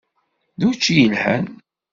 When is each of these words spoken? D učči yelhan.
D 0.59 0.61
učči 0.69 0.93
yelhan. 0.97 1.45